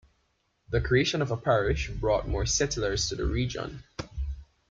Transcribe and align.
The 0.71 0.81
creation 0.81 1.21
of 1.21 1.29
a 1.29 1.37
parish 1.37 1.89
brought 1.91 2.27
more 2.27 2.47
settlers 2.47 3.07
to 3.09 3.15
the 3.15 3.25
region. 3.25 3.83